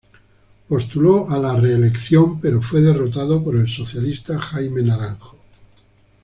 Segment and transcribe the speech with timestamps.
[0.67, 5.37] Postuló a la reelección, pero fue derrotado por el socialista Jaime Naranjo.